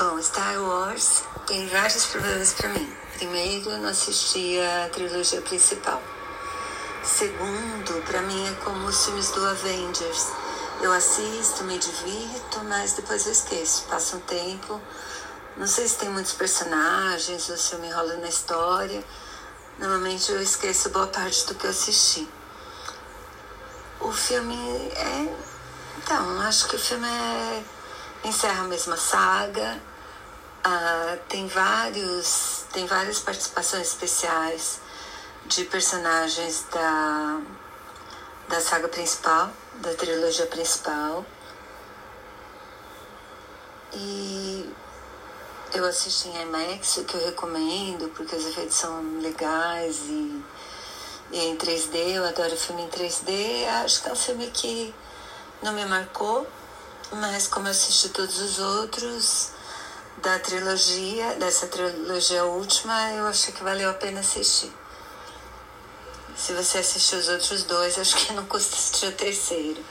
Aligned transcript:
Bom, 0.00 0.18
Star 0.22 0.58
Wars 0.58 1.24
tem 1.46 1.68
vários 1.68 2.06
problemas 2.06 2.54
para 2.54 2.70
mim. 2.70 2.90
Primeiro, 3.18 3.68
eu 3.68 3.76
não 3.76 3.90
assisti 3.90 4.58
a 4.58 4.88
trilogia 4.88 5.42
principal. 5.42 6.02
Segundo, 7.04 8.02
para 8.06 8.22
mim 8.22 8.48
é 8.48 8.52
como 8.64 8.86
os 8.86 9.04
filmes 9.04 9.30
do 9.32 9.44
Avengers. 9.44 10.28
Eu 10.80 10.90
assisto, 10.90 11.64
me 11.64 11.78
divirto, 11.78 12.64
mas 12.64 12.94
depois 12.94 13.26
eu 13.26 13.32
esqueço. 13.32 13.84
Passa 13.90 14.16
um 14.16 14.20
tempo, 14.20 14.80
não 15.58 15.66
sei 15.66 15.86
se 15.86 15.98
tem 15.98 16.08
muitos 16.08 16.32
personagens 16.32 17.50
ou 17.50 17.58
se 17.58 17.74
eu 17.74 17.78
me 17.80 17.88
enrolo 17.88 18.16
na 18.22 18.28
história. 18.28 19.04
Normalmente 19.78 20.32
eu 20.32 20.40
esqueço 20.40 20.88
boa 20.88 21.08
parte 21.08 21.44
do 21.44 21.54
que 21.56 21.66
eu 21.66 21.70
assisti. 21.70 22.26
O 24.00 24.10
filme 24.10 24.56
é. 24.96 25.28
Então, 25.98 26.40
acho 26.40 26.68
que 26.68 26.76
o 26.76 26.78
filme 26.78 27.06
é. 27.06 27.79
Encerra 28.24 28.64
a 28.64 28.68
mesma 28.68 28.96
saga. 28.96 29.80
Ah, 30.62 31.16
tem 31.28 31.46
vários. 31.46 32.64
tem 32.72 32.86
várias 32.86 33.20
participações 33.20 33.88
especiais 33.88 34.80
de 35.46 35.64
personagens 35.64 36.64
da, 36.70 37.40
da 38.48 38.60
saga 38.60 38.88
principal, 38.88 39.50
da 39.76 39.94
trilogia 39.94 40.46
principal. 40.46 41.24
E 43.92 44.70
eu 45.72 45.84
assisti 45.84 46.28
em 46.28 46.42
IMAX, 46.42 46.98
o 46.98 47.04
que 47.04 47.14
eu 47.14 47.24
recomendo, 47.24 48.08
porque 48.10 48.36
os 48.36 48.46
efeitos 48.46 48.76
são 48.76 49.20
legais 49.20 50.00
e, 50.08 50.44
e 51.32 51.38
em 51.46 51.56
3D, 51.56 51.96
eu 52.14 52.24
adoro 52.24 52.56
filme 52.56 52.82
em 52.82 52.88
3D. 52.88 53.66
Acho 53.84 54.02
que 54.02 54.08
é 54.08 54.12
um 54.12 54.16
filme 54.16 54.50
que 54.50 54.94
não 55.62 55.72
me 55.72 55.84
marcou, 55.86 56.46
mas 57.12 57.48
como 57.48 57.66
eu 57.66 57.70
assisti 57.70 58.08
todos 58.10 58.38
os 58.40 58.58
outros 58.58 59.48
da 60.18 60.38
trilogia, 60.38 61.34
dessa 61.36 61.66
trilogia 61.66 62.44
última, 62.44 63.12
eu 63.12 63.26
achei 63.26 63.52
que 63.52 63.64
valeu 63.64 63.90
a 63.90 63.94
pena 63.94 64.20
assistir. 64.20 64.72
Se 66.36 66.52
você 66.52 66.78
assistiu 66.78 67.18
os 67.18 67.28
outros 67.28 67.64
dois, 67.64 67.96
acho 68.00 68.16
que 68.16 68.32
não 68.32 68.46
custa 68.46 68.74
assistir 68.74 69.06
o 69.06 69.12
terceiro. 69.12 69.84